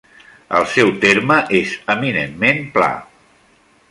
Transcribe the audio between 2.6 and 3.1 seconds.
pla.